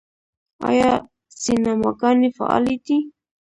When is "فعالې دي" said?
2.37-2.97